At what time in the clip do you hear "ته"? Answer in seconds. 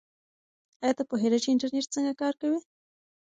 0.97-1.03